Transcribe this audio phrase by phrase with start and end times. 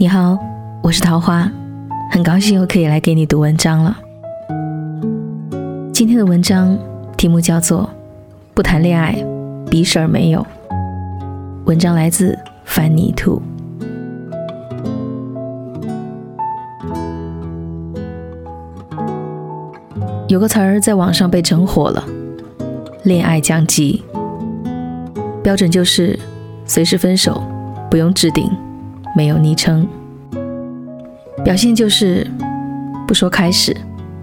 [0.00, 0.38] 你好，
[0.80, 1.50] 我是桃花，
[2.12, 3.98] 很高兴又可以来给你读文章了。
[5.92, 6.78] 今天的文章
[7.16, 7.82] 题目叫做
[8.54, 9.16] 《不谈恋爱，
[9.68, 10.38] 逼事儿没有》。
[11.64, 13.42] 文章来自范尼兔。
[20.28, 22.04] 有个词儿在网上被整火了
[23.02, 24.04] ，“恋爱降级”，
[25.42, 26.16] 标准就是
[26.64, 27.42] 随时分手，
[27.90, 28.48] 不用置顶。
[29.18, 29.84] 没有昵称，
[31.42, 32.24] 表现就是
[33.04, 33.76] 不说开始，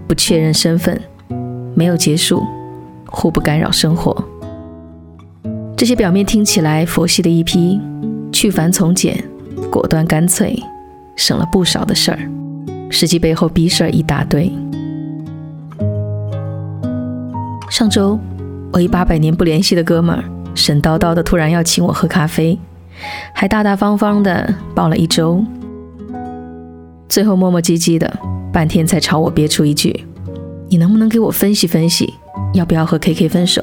[0.08, 0.98] 不确认身份，
[1.74, 2.42] 没有结束，
[3.04, 4.16] 互不干扰生活。
[5.76, 7.78] 这些表面听起来佛系的一批，
[8.32, 9.22] 去繁从简，
[9.70, 10.58] 果断干脆，
[11.14, 12.18] 省了不少的事儿，
[12.88, 14.50] 实际背后逼事儿一大堆。
[17.68, 18.18] 上周，
[18.72, 20.24] 我一八百年不联系的哥们儿，
[20.54, 22.58] 神叨叨的突然要请我喝咖啡。
[23.32, 25.44] 还大大方方的抱了一周，
[27.08, 28.18] 最后磨磨唧唧的
[28.52, 30.06] 半天才朝我憋出一句
[30.68, 32.14] ：“你能不能给我分析分析，
[32.54, 33.62] 要不要和 K K 分手？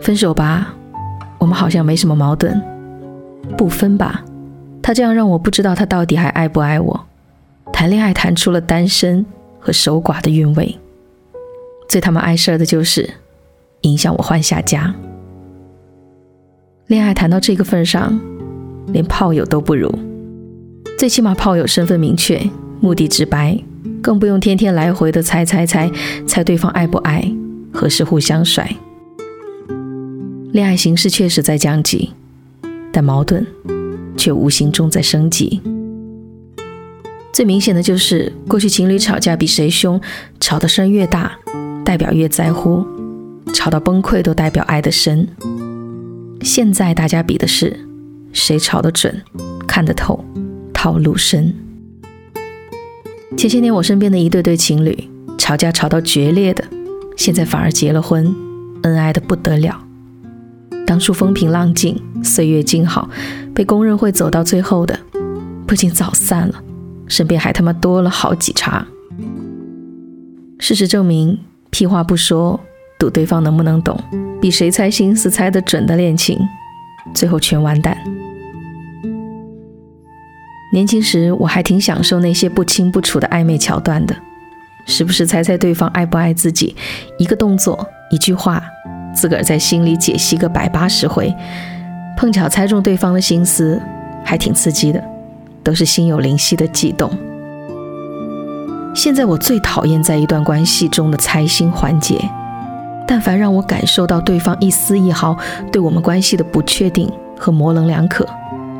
[0.00, 0.74] 分手吧，
[1.38, 2.52] 我们好像没什么矛盾；
[3.56, 4.24] 不分吧，
[4.82, 7.06] 他这样让我不知道他到底还爱不爱我。
[7.72, 9.24] 谈恋爱谈出了单身
[9.58, 10.76] 和守寡的韵味，
[11.88, 13.08] 最他妈碍事儿的就是
[13.82, 14.94] 影响我换下家。”
[16.94, 18.16] 恋爱谈到这个份上，
[18.92, 19.92] 连炮友都不如。
[20.96, 22.40] 最起码炮友身份明确，
[22.78, 23.60] 目的直白，
[24.00, 25.90] 更不用天天来回的猜猜猜
[26.24, 27.28] 猜对方爱不爱，
[27.72, 28.76] 何时互相甩。
[30.52, 32.12] 恋爱形式确实在降级，
[32.92, 33.44] 但矛盾
[34.16, 35.60] 却无形中在升级。
[37.32, 40.00] 最明显的就是，过去情侣吵架比谁凶，
[40.38, 41.32] 吵的声越大，
[41.84, 42.86] 代表越在乎；
[43.52, 45.26] 吵到崩溃都代表爱的深。
[46.44, 47.74] 现在大家比的是
[48.34, 49.22] 谁吵得准、
[49.66, 50.22] 看得透、
[50.74, 51.54] 套路深。
[53.34, 56.62] 前些年我身边的一对对情侣吵架吵到决裂的，
[57.16, 58.36] 现在反而结了婚，
[58.82, 59.82] 恩爱的不得了。
[60.86, 63.08] 当初风平浪静、岁月静好，
[63.54, 65.00] 被公认会走到最后的，
[65.66, 66.62] 不仅早散了，
[67.08, 68.86] 身边还他妈多了好几茬。
[70.58, 71.38] 事实证明，
[71.70, 72.60] 屁话不说。
[72.98, 73.98] 赌对方能不能懂，
[74.40, 76.38] 比谁猜心思猜得准的恋情，
[77.12, 77.96] 最后全完蛋。
[80.72, 84.16] 年轻时我还挺享受那些不清不楚的暧昧桥段的，
[84.86, 86.74] 时不时猜猜对方爱不爱自己，
[87.18, 88.62] 一个动作一句话，
[89.14, 91.32] 自个儿在心里解析个百八十回，
[92.16, 93.80] 碰巧猜中对方的心思，
[94.24, 95.02] 还挺刺激的，
[95.62, 97.10] 都是心有灵犀的悸动。
[98.94, 102.18] 现在我最讨厌在一段关系中的猜心环节。
[103.06, 105.36] 但凡让我感受到对方一丝一毫
[105.70, 108.26] 对我们关系的不确定和模棱两可，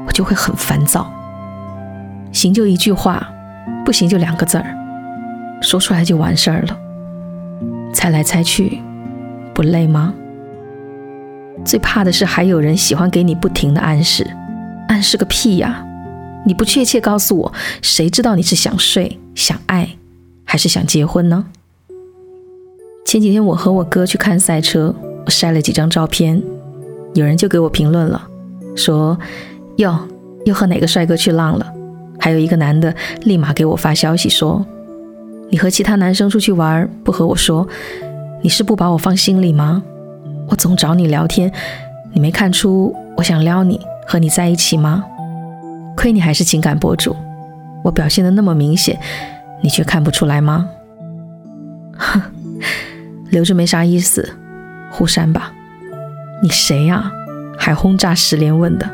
[0.07, 1.11] 我就会很烦躁。
[2.33, 3.29] 行就一句话，
[3.85, 4.65] 不行就两个字儿，
[5.61, 6.79] 说出来就完事儿了。
[7.93, 8.81] 猜来猜去，
[9.55, 10.13] 不累吗？
[11.65, 14.27] 最怕的是还有人喜欢给你不停的暗示，
[14.89, 15.85] 暗示个屁呀！
[16.45, 19.91] 你不确切告诉我，谁知道你是想睡、想爱，
[20.45, 21.47] 还是想结婚呢？
[23.05, 24.93] 前几天我和我哥去看赛车，
[25.25, 26.43] 我晒了几张照片，
[27.13, 28.21] 有人就给我评论了，
[28.75, 29.17] 说
[29.77, 29.97] 哟
[30.45, 31.73] 又和哪个帅哥去浪了。
[32.19, 34.65] 还有一个男的立马给我发消息说，
[35.51, 37.69] 你和其他男生出去玩不和我说，
[38.43, 39.83] 你是不把我放心里吗？
[40.49, 41.53] 我总找你聊天，
[42.13, 45.05] 你没看出我想撩你和你在一起吗？
[45.97, 47.15] 亏你还是情感博主，
[47.85, 48.99] 我表现的那么明显，
[49.63, 50.69] 你却看不出来吗？
[51.99, 52.23] 哼。
[53.35, 54.37] 留着没啥意思，
[54.93, 55.53] 互删吧。
[56.41, 57.11] 你谁呀？
[57.59, 58.89] 还轰炸十连问的，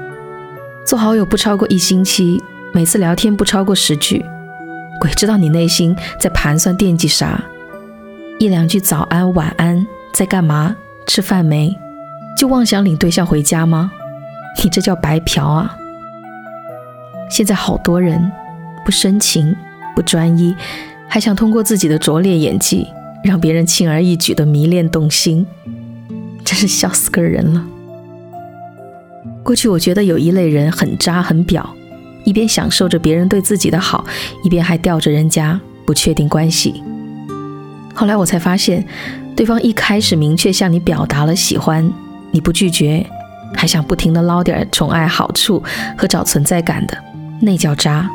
[0.83, 2.43] 做好友不超过一星期，
[2.73, 4.25] 每次聊天不超过十句，
[4.99, 7.45] 鬼知道你内心在盘算惦记啥？
[8.39, 10.75] 一两句早安晚安，在干嘛？
[11.07, 11.77] 吃饭没？
[12.35, 13.93] 就妄想领对象回家吗？
[14.65, 15.77] 你这叫白嫖啊！
[17.29, 18.33] 现在好多人
[18.87, 19.55] 不深情
[19.95, 20.57] 不专一，
[21.07, 22.89] 还想通过自己的拙劣演技。
[23.23, 25.47] 让别人轻而易举的迷恋动心，
[26.45, 27.65] 真是笑死个人了。
[29.43, 31.69] 过去我觉得有一类人很渣很表，
[32.25, 34.05] 一边享受着别人对自己的好，
[34.45, 36.83] 一边还吊着人家不确定关系。
[37.95, 38.87] 后来我才发现，
[39.37, 41.93] 对方一开始明确向你表达了喜欢，
[42.31, 43.05] 你不拒绝，
[43.55, 45.63] 还想不停的捞点宠爱好处
[45.97, 46.97] 和找存在感的，
[47.41, 48.09] 那叫渣。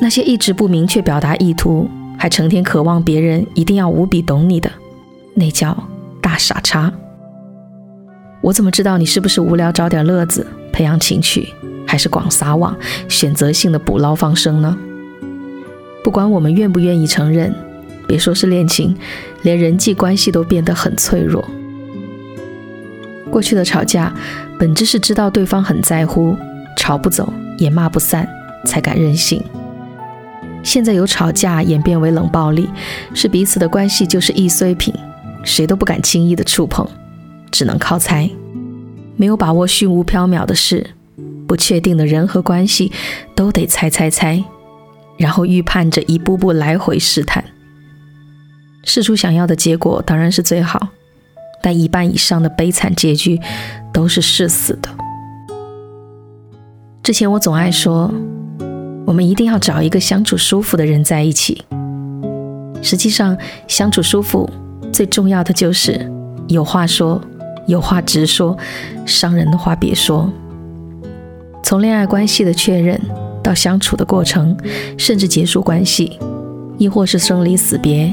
[0.00, 1.88] 那些一直不明确表达意图。
[2.18, 4.70] 还成天渴望别人一定要无比懂你的，
[5.34, 5.76] 那叫
[6.20, 6.92] 大傻叉。
[8.40, 11.48] 我怎么知道你是不是无聊找点乐子，培养情趣，
[11.86, 12.76] 还是广撒网、
[13.08, 14.76] 选择性的捕捞放生呢？
[16.04, 17.52] 不管我们愿不愿意承认，
[18.06, 18.96] 别说是恋情，
[19.42, 21.44] 连人际关系都变得很脆弱。
[23.30, 24.14] 过去的吵架，
[24.58, 26.36] 本质是知道对方很在乎，
[26.76, 28.28] 吵不走也骂不散，
[28.64, 29.42] 才敢任性。
[30.66, 32.68] 现在由吵架演变为冷暴力，
[33.14, 34.92] 是彼此的关系就是易碎品，
[35.44, 36.84] 谁都不敢轻易的触碰，
[37.52, 38.28] 只能靠猜。
[39.14, 40.90] 没有把握虚无缥缈的事，
[41.46, 42.90] 不确定的人和关系，
[43.36, 44.42] 都得猜猜猜，
[45.16, 47.44] 然后预判着一步步来回试探。
[48.82, 50.88] 试出想要的结果当然是最好。
[51.62, 53.40] 但一半以上的悲惨结局
[53.92, 54.88] 都是试死的。
[57.02, 58.12] 之前我总爱说，
[59.06, 61.64] 我们一定要找一个相处舒服的人在一起。
[62.82, 63.38] 实际上，
[63.68, 64.50] 相处舒服
[64.92, 66.10] 最重要的就是
[66.48, 67.20] 有话说，
[67.66, 68.56] 有话直说，
[69.06, 70.30] 伤人的话别说。
[71.62, 73.00] 从恋爱关系的确认
[73.42, 74.56] 到相处的过程，
[74.98, 76.18] 甚至结束关系，
[76.76, 78.12] 亦或是生离死别。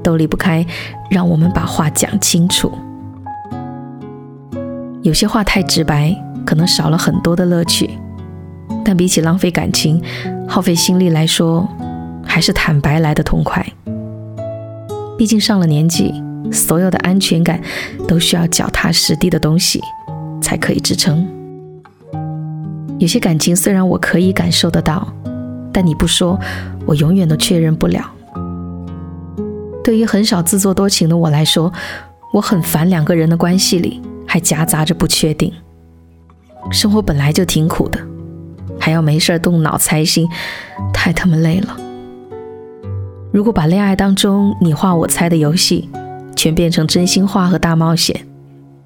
[0.00, 0.64] 都离不开
[1.10, 2.72] 让我们把话讲清楚。
[5.02, 6.16] 有些话太直白，
[6.46, 7.90] 可能少了很多的乐趣。
[8.88, 10.02] 但比起浪费感情、
[10.48, 11.68] 耗费心力来说，
[12.24, 13.62] 还是坦白来的痛快。
[15.18, 16.10] 毕竟上了年纪，
[16.50, 17.60] 所有的安全感
[18.06, 19.78] 都需要脚踏实地的东西
[20.40, 21.28] 才可以支撑。
[22.98, 25.06] 有些感情虽然我可以感受得到，
[25.70, 26.40] 但你不说，
[26.86, 28.10] 我永远都确认不了。
[29.84, 31.70] 对于很少自作多情的我来说，
[32.32, 35.52] 我很烦两个人的关系里还夹杂着不确定。
[36.70, 38.00] 生活本来就挺苦的，
[38.88, 40.26] 还要没事动脑猜心，
[40.94, 41.76] 太他妈累了。
[43.30, 45.90] 如果把恋爱当中你画我猜的游戏，
[46.34, 48.26] 全变成真心话和大冒险，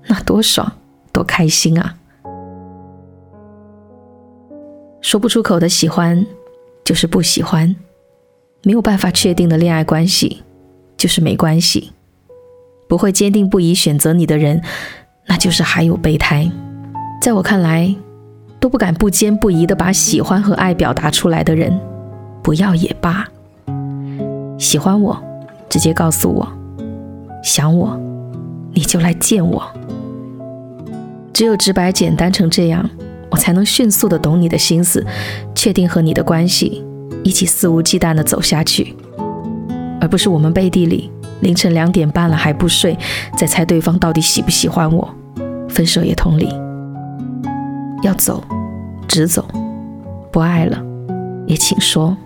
[0.09, 0.73] 那多爽，
[1.13, 1.95] 多开心啊！
[5.01, 6.27] 说不出口的喜欢，
[6.85, 7.73] 就是不喜欢；
[8.65, 10.43] 没有办法确定的恋爱关系。
[10.97, 11.93] 就是没关系，
[12.89, 14.61] 不会坚定不移选择你的人，
[15.29, 16.51] 那就是还有备胎。
[17.21, 17.95] 在我看来，
[18.63, 21.77] 都不敢不坚不移的把喜欢和爱表达出来的人，
[22.45, 23.27] 不要也罢。
[24.57, 25.21] 喜欢我，
[25.69, 26.47] 直接告诉我；
[27.43, 28.01] 想我，
[28.73, 29.61] 你就来见我。
[31.33, 32.89] 只有直白简单成这样，
[33.31, 35.05] 我才能迅速的懂你的心思，
[35.57, 36.85] 确定和你的关系，
[37.25, 38.95] 一起肆无忌惮的走下去。
[40.01, 41.11] 而不是我们背地里
[41.41, 42.97] 凌晨两点半了还不睡，
[43.37, 45.13] 在猜对方到底喜不喜欢我。
[45.69, 46.49] 分手也同理，
[48.03, 48.43] 要走，
[49.09, 49.43] 直走；
[50.31, 50.83] 不爱了，
[51.47, 52.17] 也请说。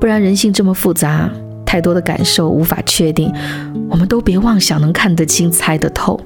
[0.00, 1.30] 不然人性这么复杂，
[1.66, 3.32] 太多的感受无法确定，
[3.90, 6.18] 我们都别妄想能看得清、猜得透。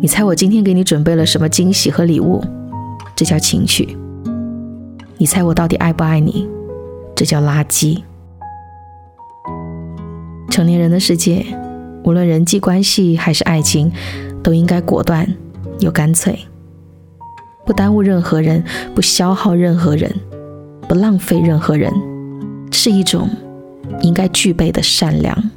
[0.00, 2.44] 你猜我今天给你准备了什么惊喜和礼物？
[3.16, 3.96] 这叫情趣。
[5.16, 6.46] 你猜我到底爱不爱你？
[7.16, 8.02] 这叫垃圾。
[10.50, 11.44] 成年人的世界，
[12.04, 13.90] 无论人际关系还是爱情，
[14.42, 15.26] 都应该果断
[15.80, 16.38] 又干脆，
[17.64, 18.62] 不耽误任何人，
[18.94, 20.14] 不消耗任何人，
[20.86, 21.90] 不浪费任何人，
[22.70, 23.28] 是一种
[24.02, 25.50] 应该具备的善良。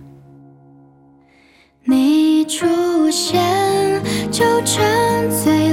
[1.84, 2.66] 你出
[3.12, 4.02] 现，
[4.32, 5.67] 就沉醉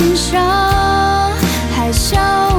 [0.00, 1.30] 心上
[1.76, 2.49] 还笑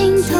[0.00, 0.39] 心头。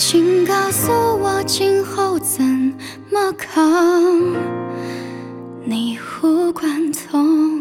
[0.00, 2.40] 请告诉我今后怎
[3.10, 4.32] 么扛。
[5.64, 7.57] 你无关痛